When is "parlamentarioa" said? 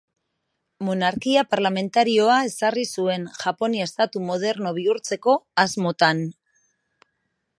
1.49-2.37